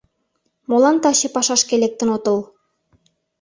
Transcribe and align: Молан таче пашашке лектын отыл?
Молан 0.69 0.97
таче 1.03 1.27
пашашке 1.35 1.75
лектын 1.83 2.09
отыл? 2.15 2.37